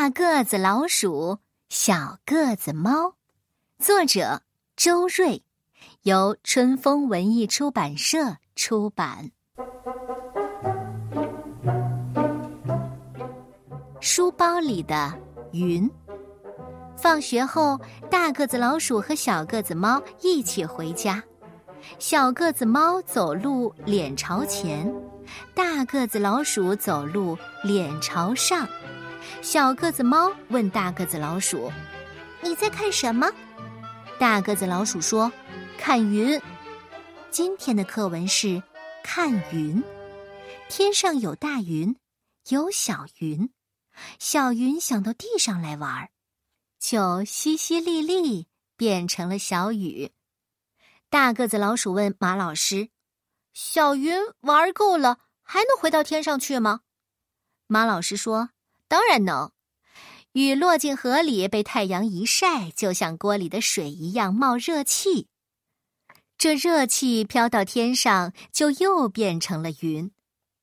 [0.00, 3.16] 大个子老鼠，小个子猫，
[3.78, 4.40] 作者
[4.74, 5.44] 周瑞，
[6.04, 9.30] 由春风文艺出版社出版。
[14.00, 15.12] 书包里的
[15.52, 15.86] 云。
[16.96, 17.78] 放学后，
[18.10, 21.22] 大个子老鼠和小个子猫一起回家。
[21.98, 24.90] 小个子猫走路脸朝前，
[25.54, 28.66] 大个子老鼠走路脸朝上。
[29.42, 31.72] 小个子猫问大个子老鼠
[32.42, 33.30] ：“你在看什么？”
[34.18, 35.32] 大个子老鼠说
[35.78, 36.40] ：“看云。”
[37.30, 38.62] 今天的课文是
[39.02, 39.82] “看云”。
[40.68, 41.96] 天上有大云，
[42.50, 43.50] 有小云，
[44.18, 46.10] 小云想到地上来玩，
[46.78, 50.12] 就淅淅沥沥变成了小雨。
[51.08, 52.90] 大个子老鼠问马老师
[53.54, 56.82] ：“小云玩够了，还能回到天上去吗？”
[57.66, 58.50] 马老师说。
[58.90, 59.52] 当然能，
[60.32, 65.28] 雨落进河里，被太阳一晒，就像锅里的水一样冒热气。
[66.36, 70.10] 这热气飘到天上，就又变成了云。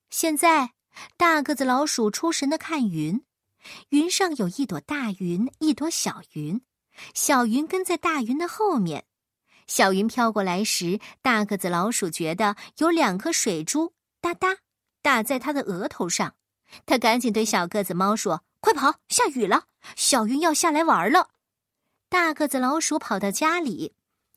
[0.10, 0.72] 现在，
[1.16, 3.24] 大个子老鼠出神的看云，
[3.92, 6.60] 云上有一朵大云，一朵小云，
[7.14, 9.06] 小云跟在大云的后面。
[9.68, 14.58] 小云飘过来时，大个子老鼠觉得有两颗水珠哒哒
[15.02, 16.36] 打在它的额头上。
[16.86, 19.66] 他赶紧对小个子猫说：“快跑，下雨了，
[19.96, 21.30] 小云要下来玩了。”
[22.10, 23.94] 大个子老鼠跑到家里，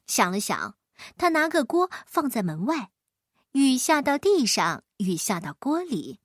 [0.06, 0.76] 想了想，
[1.16, 2.90] 他拿个锅放在门外，
[3.52, 6.20] 雨下到地上，雨下到锅里。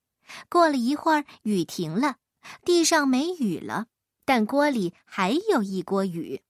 [0.49, 2.17] 过了一会儿，雨停了，
[2.63, 3.87] 地上没雨了，
[4.25, 6.41] 但锅里还有一锅雨。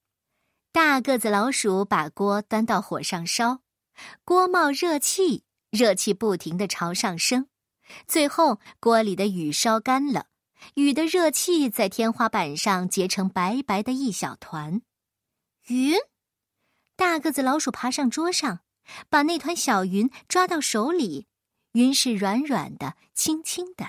[0.71, 3.59] 大个子老鼠把锅端到火上烧，
[4.23, 7.47] 锅冒热气，热气不停地朝上升。
[8.08, 10.28] 最后，锅里的雨烧干了，
[10.75, 14.81] 雨的热气在天花板上结成白白的一小团。
[15.67, 15.97] 云，
[16.95, 18.59] 大个子老鼠爬上桌上，
[19.09, 21.28] 把那团小云抓到手里。
[21.74, 23.85] 云是软软的，轻轻的。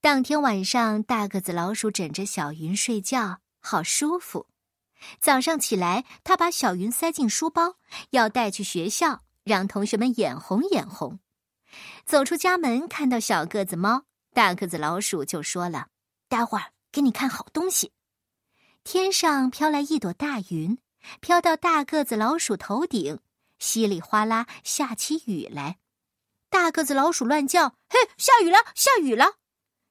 [0.00, 4.46] 当天晚上，大个子老鼠枕着小云睡觉，好舒服。
[5.18, 7.76] 早上起来，他把小云塞进书包，
[8.10, 11.18] 要带去学校，让同学们眼红眼红。
[12.04, 15.88] 走出家门，看到小个子猫、大个子老鼠，就说了
[16.28, 17.92] ：“待会儿给你看好东西。”
[18.84, 20.78] 天上飘来一朵大云，
[21.20, 23.18] 飘到大个子老鼠头顶，
[23.58, 25.78] 稀里哗啦下起雨来。
[26.50, 29.36] 大个子老鼠乱叫：“嘿，下雨了，下雨了！”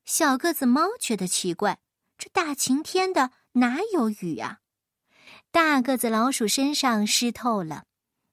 [0.05, 1.79] 小个子猫觉得奇怪
[2.17, 4.59] ：“这大晴天的，哪有雨啊？”
[5.51, 7.85] 大个子老鼠身上湿透了，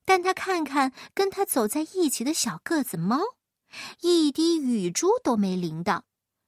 [0.04, 3.20] 但他看看跟他走在一起的小个子猫。
[4.00, 6.04] 一滴雨珠都没淋到，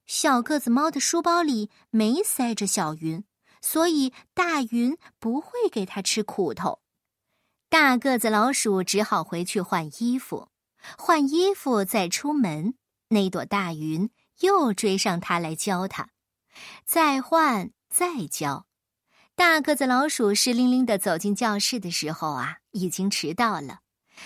[0.07, 3.25] 小个子猫的书包里没塞着小云，
[3.61, 6.81] 所以大云不会给它吃苦头。
[7.69, 10.49] 大个子老鼠只好回去换衣服，
[10.99, 12.75] 换衣服再出门。
[13.09, 14.11] 那朵大云
[14.41, 16.09] 又追上它来教它，
[16.85, 18.67] 再换再教。
[19.35, 23.81] 大个子老鼠湿淋淋的走进教室的时候啊，已经迟到了。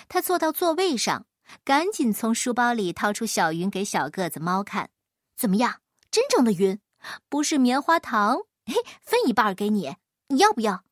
[0.08, 1.26] 他坐到座位上。
[1.64, 4.90] 赶紧从书包里掏出小云给小个子猫看，
[5.36, 5.80] 怎么样？
[6.10, 6.80] 真正的云，
[7.28, 8.38] 不是棉花糖。
[8.64, 9.96] 嘿，分一半给你，
[10.28, 10.82] 你要不要？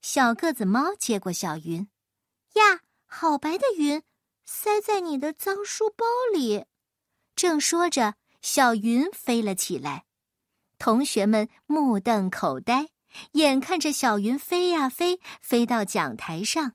[0.00, 1.88] 小个子猫接过小云，
[2.54, 4.02] 呀，好白的云，
[4.44, 6.66] 塞在你的脏书包里。
[7.36, 10.04] 正说着，小云飞了起来，
[10.78, 12.88] 同学们目瞪口呆，
[13.32, 16.74] 眼看着小云飞呀飞，飞到讲台上。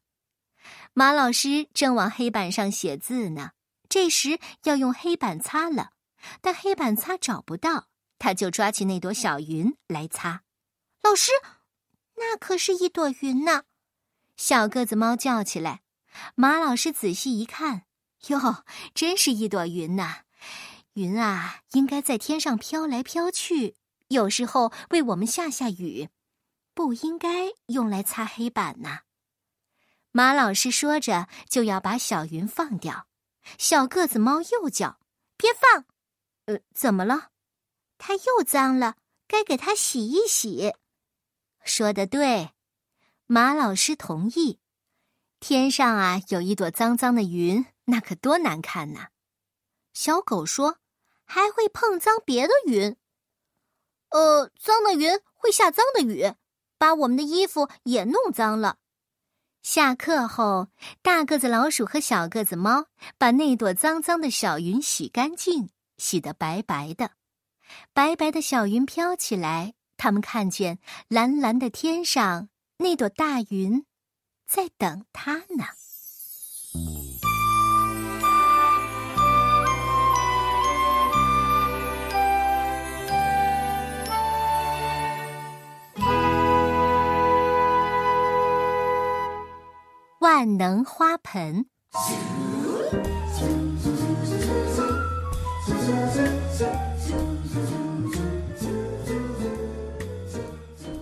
[0.98, 3.52] 马老师正往黑板上写字呢，
[3.88, 5.92] 这时要用黑板擦了，
[6.42, 10.42] 但黑板擦找不到，他就抓起那朵小云来擦。
[11.04, 11.32] 老师，
[12.16, 13.66] 那可是一朵云呢！
[14.38, 15.84] 小个子猫叫起来。
[16.34, 17.84] 马老师仔细一看，
[18.30, 18.66] 哟，
[18.96, 20.22] 真是一朵云呐！
[20.94, 23.76] 云啊，应该在天上飘来飘去，
[24.08, 26.10] 有时候为我们下下雨，
[26.74, 27.30] 不应该
[27.68, 29.02] 用来擦黑板呐。
[30.18, 33.06] 马老师说着，就要把小云放掉。
[33.60, 35.00] 小个子猫又叫
[35.38, 35.86] ：“别放！”
[36.48, 37.30] 呃，怎么了？
[38.00, 38.96] 它又脏了，
[39.28, 40.74] 该给它洗一洗。
[41.64, 42.50] 说的对，
[43.28, 44.60] 马老师同意。
[45.40, 49.10] 天上啊，有一朵脏脏的云，那可多难看呐。
[49.94, 50.80] 小狗说
[51.26, 52.98] ：“还会碰脏别的云。”
[54.10, 56.34] 呃，脏的云会下脏的雨，
[56.80, 58.80] 把我们的衣服也弄脏了。
[59.70, 60.70] 下课后，
[61.02, 62.86] 大个子老鼠和小个子猫
[63.18, 65.68] 把那朵脏脏的小云洗干净，
[65.98, 67.12] 洗得白白的。
[67.92, 70.80] 白白的小云飘起来，他们看见
[71.10, 72.48] 蓝蓝的天上
[72.78, 73.86] 那朵大云，
[74.48, 75.66] 在等他呢。
[90.38, 91.66] 万能花盆。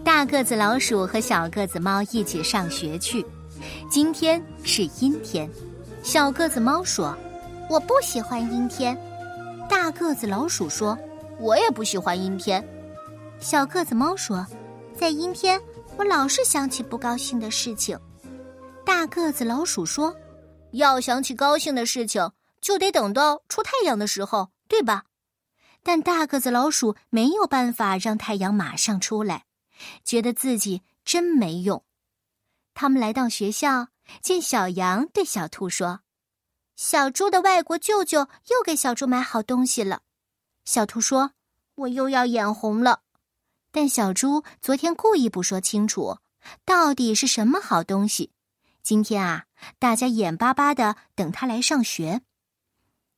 [0.06, 3.26] 大个子老鼠和小个子猫一起上学去。
[3.92, 5.50] 今天是阴天，
[6.02, 7.14] 小个子猫说
[7.70, 8.98] ：“我不喜欢阴天。”
[9.70, 10.98] 大个子老鼠说
[11.42, 12.66] ：“我也不喜欢阴天。”
[13.42, 14.48] 小个子猫说
[14.96, 15.60] ：“在阴天，
[15.98, 18.00] 我老是想起不高兴的事情。”
[19.06, 20.16] 大个子老鼠说
[20.74, 25.06] ：“要想起高兴的事情，就得等到出太阳的时候，对吧？”
[25.84, 29.46] 但大个子老鼠没有办法让太阳马上出来，
[30.04, 31.86] 觉得自己真没用。
[32.74, 33.90] 他们来到学校，
[34.24, 36.00] 见小羊对小兔说
[36.76, 40.02] ：“小猪的外国舅舅又给小猪买好东西了。”
[40.66, 41.34] 小兔说
[41.76, 43.02] ：“我又要眼红了。”
[43.72, 46.18] 但小猪昨天故意不说清楚，
[46.66, 48.32] 到底是什么好东西。
[48.86, 49.46] 今天啊，
[49.80, 52.22] 大家眼巴巴的等他来上学。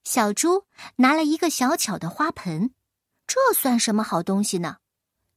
[0.05, 0.65] 小猪
[0.95, 2.73] 拿了一个小巧的花盆，
[3.27, 4.77] 这算什么好东西呢？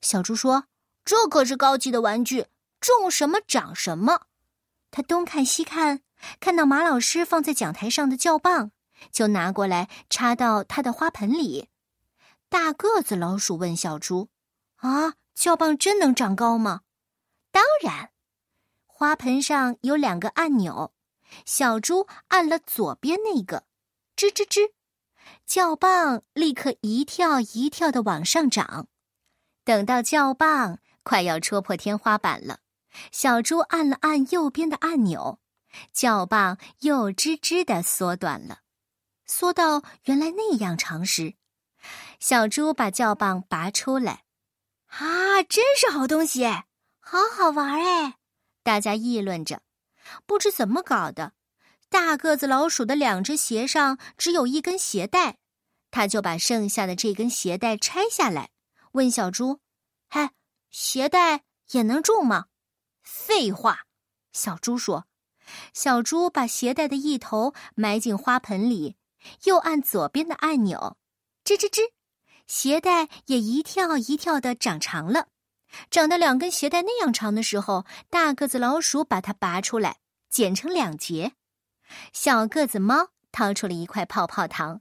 [0.03, 0.67] 小猪说
[1.05, 2.47] ：“这可是高级的玩具，
[2.81, 4.29] 种什么长什么。”
[4.93, 6.01] 他东看西看，
[6.39, 8.71] 看到马老师放在讲台上的教棒，
[9.11, 11.69] 就拿过来插到他的花盆里。
[12.49, 14.29] 大个子老鼠问小猪
[14.79, 16.83] ：“啊，教棒真能长高吗
[17.51, 18.10] ？”“当然。”
[19.01, 20.93] 花盆上有两个按钮，
[21.47, 23.65] 小猪按了左边那个，
[24.15, 24.73] 吱吱吱，
[25.47, 28.89] 胶棒立刻一跳一跳的往上涨。
[29.65, 32.59] 等到胶棒快要戳破天花板了，
[33.11, 35.41] 小猪按了按右边的按钮，
[35.95, 38.59] 胶棒又吱吱的缩短了，
[39.25, 41.37] 缩到原来那样长时，
[42.19, 44.25] 小猪把胶棒拔出来，
[44.89, 46.45] 啊，真是好东西，
[46.99, 48.20] 好好玩哎！
[48.63, 49.63] 大家议论着，
[50.27, 51.33] 不知怎么搞的，
[51.89, 55.39] 大个子老鼠的两只鞋上只有一根鞋带，
[55.91, 58.51] 他就把剩下的这根鞋带拆下来，
[58.93, 59.61] 问小猪
[60.09, 60.33] ：“嗨，
[60.71, 62.47] 鞋带也能种吗
[63.03, 63.81] ？”“废话。”
[64.33, 65.07] 小猪说。
[65.75, 68.95] 小猪把鞋带的一头埋进花盆里，
[69.45, 70.97] 又按左边的按钮，
[71.45, 71.91] 吱吱吱，
[72.47, 75.27] 鞋带也一跳一跳的长长了。
[75.91, 81.33] 长到两根鞋带那样长的时候，大个子老鼠把它拔出来，剪成两截。
[82.13, 84.81] 小个子猫掏出了一块泡泡糖，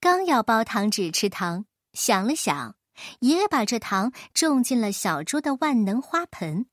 [0.00, 2.76] 刚要包糖纸吃糖，想了想，
[3.20, 6.66] 也把这糖种进了小猪的万能花盆。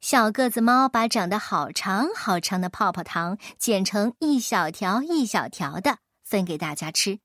[0.00, 7.20] 小个子猫把长得好长好长的泡泡糖剪成一小条一小条的，分给大家吃。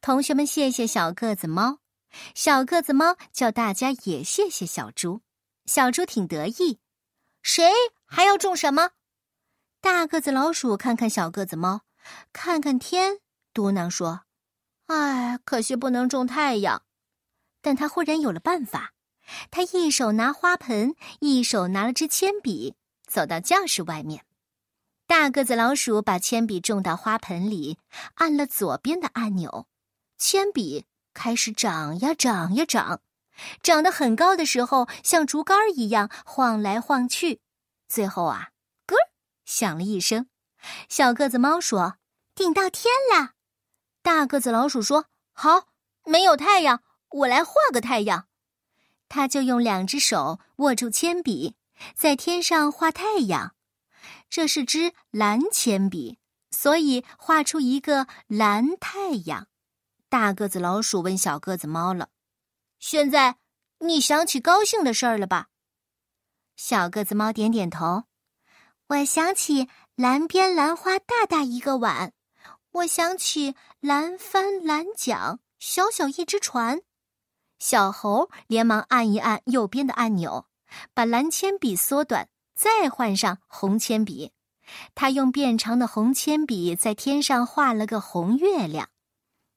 [0.00, 1.78] 同学们，谢谢小个子猫。
[2.34, 5.22] 小个子猫叫大家也谢谢小猪，
[5.64, 6.78] 小猪挺得意。
[7.42, 7.70] 谁
[8.04, 8.90] 还要种什么？
[9.80, 11.82] 大个子老鼠看看小个子猫，
[12.32, 13.18] 看看天，
[13.52, 14.22] 嘟囔说
[14.86, 16.82] ：“哎，可惜不能种太阳。”
[17.62, 18.94] 但他忽然有了办法，
[19.50, 22.74] 他一手拿花盆，一手拿了支铅笔，
[23.06, 24.24] 走到教室外面。
[25.06, 27.78] 大个子老鼠把铅笔种到花盆里，
[28.14, 29.68] 按了左边的按钮，
[30.18, 30.86] 铅笔。
[31.16, 33.00] 开始长呀长呀长，
[33.62, 37.40] 长得很高的时候，像竹竿一样晃来晃去。
[37.88, 38.50] 最后啊，
[38.86, 38.94] 咯
[39.46, 40.28] 响了一声。
[40.90, 41.96] 小个子猫说
[42.36, 43.30] ：“顶到天了。”
[44.04, 45.68] 大个子老鼠说：“好，
[46.04, 48.26] 没有太阳，我来画个太阳。”
[49.08, 51.56] 他就用两只手握住铅笔，
[51.94, 53.54] 在天上画太阳。
[54.28, 56.18] 这是支蓝铅笔，
[56.50, 59.48] 所以画出一个蓝太阳。
[60.18, 62.08] 大个子老鼠问小个子猫了
[62.80, 63.36] ：“现在
[63.80, 65.48] 你想起高兴的事儿了吧？”
[66.56, 68.04] 小个子猫点点头
[68.88, 72.14] ：“我想起蓝边蓝花大大一个碗，
[72.72, 76.80] 我想起蓝帆蓝桨小小一只船。”
[77.60, 80.46] 小猴连忙按一按右边的按钮，
[80.94, 84.32] 把蓝铅笔缩短，再换上红铅笔。
[84.94, 88.88] 他用变长的红铅笔在天上画了个红月亮。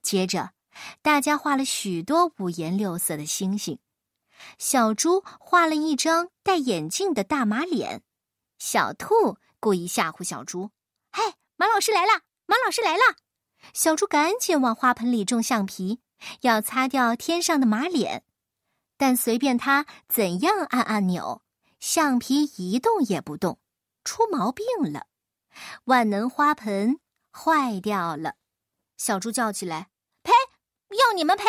[0.02, 0.52] 接着，
[1.02, 3.80] 大家画了许多五颜六色的星星。
[4.58, 8.04] 小猪画了一张戴眼镜的大马脸。
[8.58, 10.72] 小兔故意吓唬小猪
[11.12, 12.22] ：“嘿，马老师来了！
[12.46, 13.18] 马老师来了！”
[13.74, 16.00] 小猪赶紧往花盆里种橡皮，
[16.42, 18.24] 要擦掉天上的马脸。
[18.98, 21.42] 但随便它怎样按按钮，
[21.80, 23.60] 橡皮一动也不动，
[24.04, 25.08] 出毛病了。
[25.86, 27.00] 万能花盆
[27.32, 28.36] 坏掉了，
[29.00, 29.90] 小猪叫起来
[30.22, 30.34] ：“赔！
[30.90, 31.46] 要你们赔！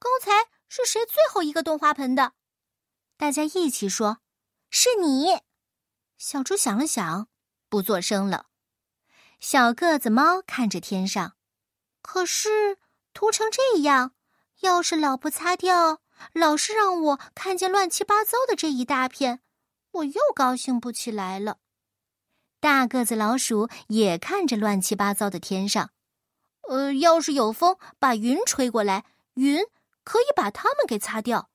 [0.00, 2.32] 刚才是谁最后一个动花盆的？”
[3.18, 4.20] 大家一起说
[4.70, 5.42] ：“是你。”
[6.16, 7.28] 小猪想了想，
[7.68, 8.46] 不作声了。
[9.38, 11.36] 小个子猫看着天上，
[12.00, 12.78] 可是
[13.12, 14.14] 涂成这样，
[14.60, 16.00] 要是老不擦掉，
[16.32, 19.42] 老是让我看见乱七八糟的这一大片，
[19.90, 21.58] 我又高兴不起来了。
[22.58, 25.90] 大个子老鼠也看着乱七八糟的天上，
[26.68, 29.04] 呃，要是有风把云吹过来，
[29.34, 29.60] 云
[30.04, 31.50] 可以把它们给擦掉。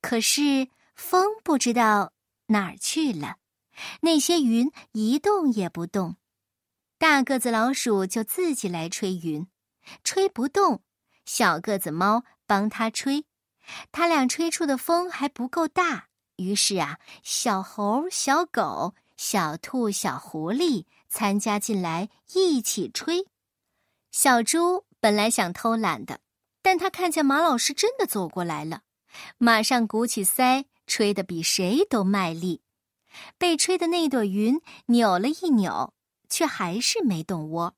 [0.00, 2.12] 可是风不知道
[2.46, 3.36] 哪儿去了，
[4.00, 6.16] 那些云一动也不动。
[6.98, 9.46] 大个子老鼠就自己来吹云，
[10.02, 10.82] 吹不动。
[11.24, 13.24] 小个子猫帮他吹，
[13.92, 18.94] 他俩吹出的风还不够大，于是啊，小猴、小狗。
[19.16, 23.24] 小兔、小狐狸参加进来一起吹。
[24.16, 26.20] 小猪本来想偷懒的，
[26.62, 28.82] 但他看见马老师真的走过来了，
[29.38, 32.62] 马上鼓起腮，吹得比谁都卖力。
[33.38, 35.92] 被吹的那朵云扭了一扭，
[36.28, 37.74] 却还是没动窝。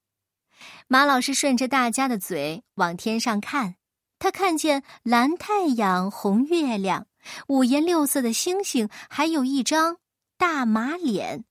[0.88, 3.76] 马老师顺着大家的嘴往天上看，
[4.19, 7.07] 他看见蓝太阳、红月亮、
[7.49, 9.97] 五颜六色的星星，还有一张。
[10.37, 11.47] 大马脸，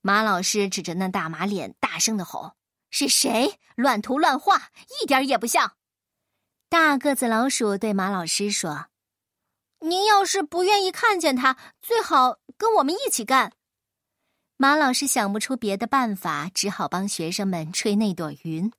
[0.00, 2.54] 马老师指着那大马脸，大声的吼
[2.90, 4.70] ：“是谁乱涂乱画，
[5.00, 5.76] 一点也不像！”
[6.68, 8.86] 大个子老鼠对马老师说
[9.80, 13.52] ：“您要是不愿意看见他，最好跟我们一起干。”
[14.56, 18.70] 马老师想不出别的办法，只好帮学生们吹那朵云。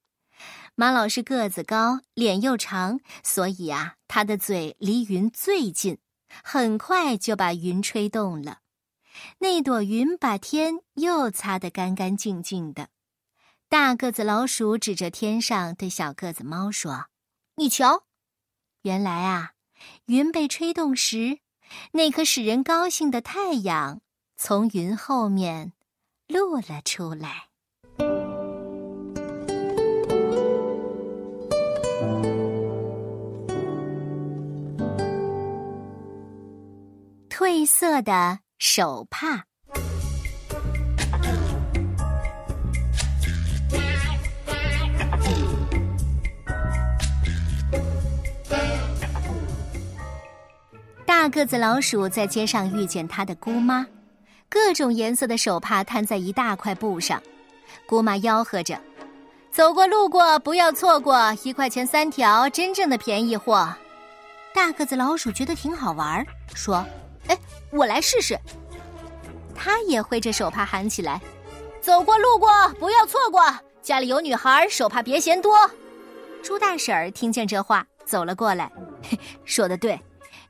[0.75, 5.97] 马老师个子高，脸又长，所以啊，他的嘴离云最近，
[6.43, 8.59] 很快就把云吹动了。
[9.39, 12.87] 那朵云把天又擦得干干净净的。
[13.71, 17.05] 大个子老鼠指着天上对小个子猫说
[17.55, 18.03] ：“你瞧，
[18.81, 19.53] 原来啊，
[20.07, 21.39] 云被吹动时，
[21.93, 24.01] 那颗使人高兴的太阳
[24.35, 25.71] 从云后面
[26.27, 27.47] 露了出来。”
[37.29, 38.41] 褪色的。
[38.59, 39.45] 手帕。
[51.21, 53.85] 大个子老鼠在街上遇见他的姑妈，
[54.49, 57.21] 各种颜色的手帕摊在一大块布上。
[57.85, 58.75] 姑妈吆喝着
[59.53, 63.71] ：“走过路过不要错过，一块钱三条，真正的便宜货。”
[64.51, 66.25] 大个子老鼠觉得挺好玩，
[66.55, 66.83] 说。
[67.27, 67.37] 哎，
[67.69, 68.35] 我来试试。
[69.53, 71.21] 他也挥着手帕喊起来
[71.81, 72.49] ：“走过路过
[72.79, 73.43] 不要错过，
[73.83, 75.69] 家里有女孩手帕别嫌多。”
[76.41, 78.71] 朱大婶儿听见这话走了过来，
[79.45, 80.01] 说的对，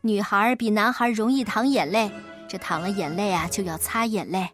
[0.04, 2.12] 女孩比男孩容易淌眼泪，
[2.50, 4.50] 这淌了眼泪啊就要擦眼泪。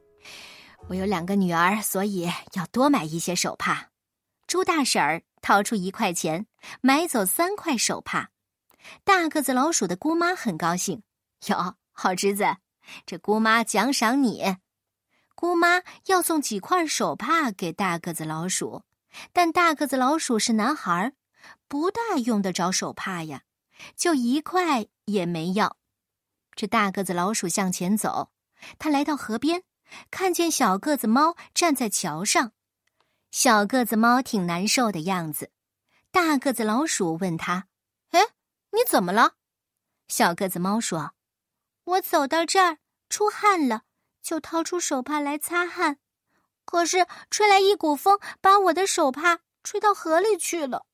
[0.89, 3.88] 我有两个女儿，所以要多买一些手帕。
[4.46, 6.46] 猪大婶儿掏出一块钱，
[6.82, 8.30] 买走三块手帕。
[9.06, 11.01] 大个子老鼠的姑妈很高兴，
[11.48, 11.75] 哟。
[11.94, 12.46] 好侄子，
[13.06, 14.58] 这姑妈奖赏你。
[15.34, 18.84] 姑妈要送几块手帕给大个子老鼠，
[19.32, 21.13] 但大个子老鼠是男孩，
[21.68, 23.42] 不大用得着手帕呀，
[23.96, 25.77] 就一块也没要。
[26.55, 28.31] 这大个子老鼠向前走，
[28.79, 29.63] 他来到河边，
[30.10, 32.51] 看见小个子猫站在桥上。
[33.29, 35.51] 小个子猫挺难受的样子，
[36.12, 37.67] 大个子老鼠问他
[38.12, 38.22] ：“哎，
[38.72, 39.34] 你怎么了？”
[40.07, 41.13] 小个子猫说。
[41.84, 42.79] 我走到这儿
[43.10, 43.84] 出汗了，
[44.22, 46.00] 就掏出手帕来擦汗，
[46.65, 50.86] 可是吹来一股风，把我的手帕吹到河里去了，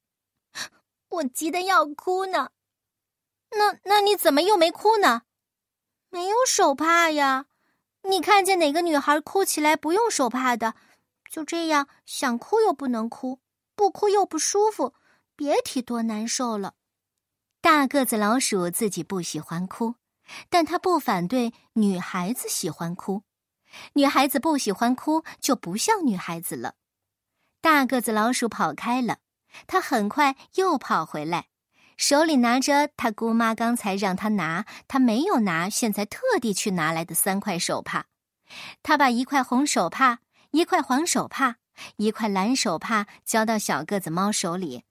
[1.09, 2.51] 我急得要哭呢。
[3.57, 5.23] 那那你怎么又没哭呢？
[6.09, 7.45] 没有手帕呀。
[8.03, 10.75] 你看见哪个女孩哭起来不用手帕的？
[11.29, 13.39] 就这样，想哭又不能哭，
[13.75, 14.93] 不哭又不舒服，
[15.35, 16.73] 别提多难受了。
[17.61, 19.95] 大个子老鼠自己不喜欢哭。
[20.49, 23.23] 但他不反对女孩子喜欢哭，
[23.93, 26.75] 女孩子不喜欢哭就不像女孩子了。
[27.59, 29.17] 大个子老鼠跑开了，
[29.67, 31.47] 他很快又跑回来，
[31.97, 38.05] 手里拿着他姑妈刚才让他拿，他没有拿，现在特地去拿来的三块手帕。
[38.81, 40.19] 他把一块红手帕、
[40.51, 41.57] 一块黄手帕、
[41.97, 44.83] 一块蓝手帕交到小个子猫手里，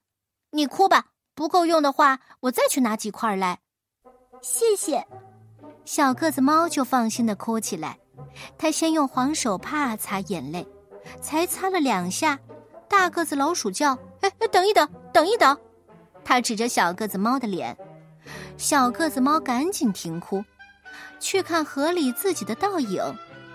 [0.51, 1.05] 你哭吧，
[1.35, 3.59] 不够用的话，我再去拿几块来。
[4.41, 5.05] 谢谢。
[5.85, 7.97] 小个子猫就放心的哭起来。
[8.57, 10.65] 它先用黄手帕擦眼泪，
[11.21, 12.39] 才擦了两下，
[12.87, 15.57] 大个子老鼠叫：“哎哎，等一等，等一等！”
[16.25, 17.77] 他指着小个子猫的脸。
[18.57, 20.43] 小个子猫赶紧停哭，
[21.19, 23.01] 去看河里自己的倒影，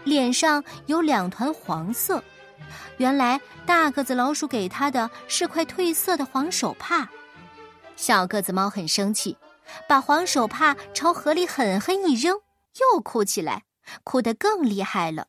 [0.04, 2.22] 脸上有两团黄色。
[2.98, 7.08] 原来大个子老鼠给他的是块褪色的黄手帕。
[7.96, 9.37] 小个子猫很生气，
[9.88, 12.38] 把黄手帕朝河里狠狠一扔，
[12.80, 13.64] 又哭起来，
[14.04, 15.28] 哭得更厉害了。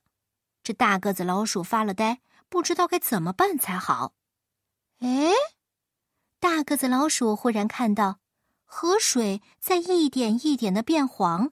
[0.64, 2.20] 这大个子老鼠发了呆，
[2.50, 4.14] 不知道该怎么办才好。
[5.00, 5.32] 哎，
[6.40, 8.20] 大个子老鼠忽然看到。
[8.72, 11.52] 河水在一点一点的变黄，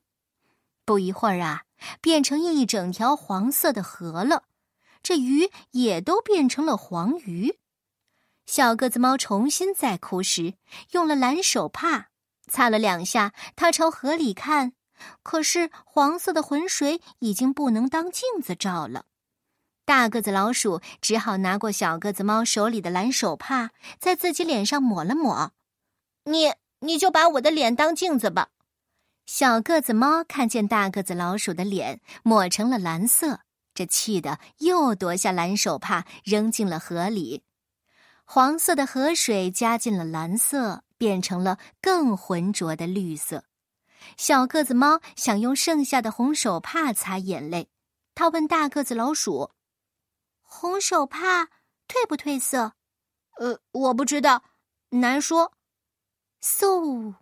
[0.85, 1.63] 不一会儿啊，
[1.99, 4.43] 变成一整条黄色的河了。
[5.01, 7.57] 这鱼也都变成了黄鱼。
[8.45, 10.53] 小个子猫重新再哭时，
[10.91, 12.09] 用了蓝手帕
[12.47, 14.73] 擦了两下，它朝河里看，
[15.23, 19.05] 可是黄色的浑水已经不能当镜子照了。
[19.87, 25.53] 大个子老鼠只好拿过小个子猫手里的蓝手帕，在自己脸上抹了抹。
[26.25, 26.53] 你。
[26.81, 28.49] 你就把我的脸当镜子吧。
[29.25, 33.39] 小个子猫看见大个子老鼠的脸抹成了蓝色，
[33.73, 37.41] 这气得又夺下蓝手帕扔进了河里。
[38.25, 43.43] 黄色的河水加进了蓝色，变成了更浑浊的绿色。
[44.15, 47.69] 小个子猫想用剩下的红手帕擦眼泪，
[48.13, 49.49] 他问大个子老鼠
[50.47, 51.45] ：“红手帕
[51.87, 52.73] 褪不褪色
[53.37, 54.43] ？”“呃，我不知道，
[54.89, 55.53] 难说。”
[56.41, 57.15] 嗖！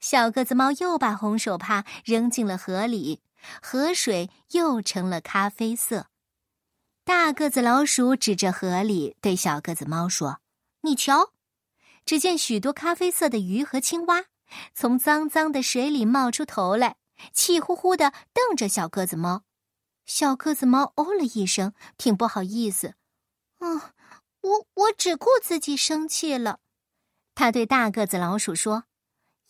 [0.00, 3.22] 小个子猫又把红手帕扔进了河里，
[3.62, 6.08] 河水又成了咖啡色。
[7.04, 10.40] 大个子老鼠指着河里对小个子猫说
[10.82, 11.32] ：“你瞧！”
[12.04, 14.24] 只见许多咖啡色的鱼和青蛙
[14.74, 16.96] 从脏脏的水里冒出头来，
[17.32, 19.42] 气呼呼的瞪着小个子猫。
[20.06, 22.94] 小个子猫哦了一声，挺不好意思
[23.58, 23.94] ：“啊，
[24.40, 26.60] 我我只顾自己生气了。”
[27.34, 28.84] 他对大个子老鼠说：“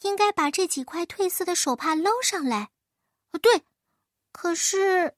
[0.03, 2.71] 应该把这几块褪色的手帕捞上来。
[3.33, 3.64] ”“啊对。”
[4.33, 5.14] 可是，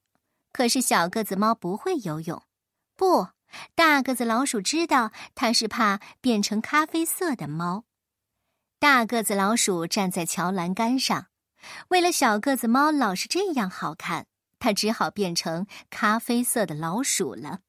[0.51, 2.43] 可是小个子猫不会游泳。
[2.95, 3.29] 不，
[3.73, 7.85] 大个子老鼠知道，它是怕变成咖啡色的猫。
[8.77, 11.27] 大个子老鼠站在桥栏杆上，
[11.87, 14.27] 为了小个子猫老是这样好看，
[14.67, 17.59] 它只好变成咖啡色的老鼠了。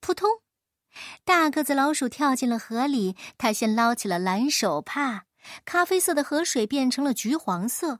[0.00, 0.30] 扑通。
[1.24, 5.24] 大个子老鼠跳进了河里，它先捞起了蓝手帕，
[5.64, 7.98] 咖啡色的河水变成了橘黄色，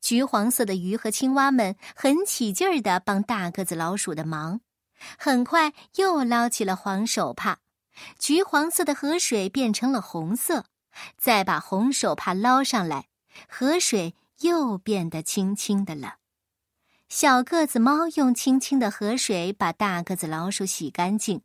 [0.00, 4.62] 橘黄色的鱼和青蛙们很起劲儿地帮大个子老鼠的忙，
[5.18, 7.58] 很快又捞起了黄手帕，
[8.18, 10.64] 橘黄色的河水变成了红色，
[11.18, 13.08] 再把红手帕捞上来，
[13.50, 16.16] 河水又变得清清的了。
[17.14, 21.42] 小个子猫用清清的河水把大个子老鼠洗干净。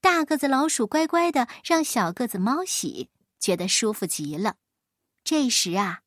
[0.00, 4.56] 大个子老鼠乖乖的让小个子猫洗，觉得舒服极了。
[5.22, 6.00] 这时啊，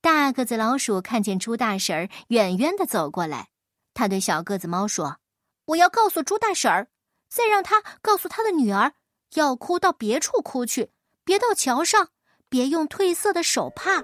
[0.00, 3.48] 大个子老鼠看见猪大婶儿远远的走过来，
[3.92, 5.18] 他对小个子猫说
[5.66, 6.88] ：“我要告诉猪大婶儿，
[7.28, 8.94] 再让他告诉他的女儿，
[9.34, 10.90] 要哭到别处哭去，
[11.24, 12.08] 别到桥上，
[12.48, 14.02] 别用褪色的手帕。”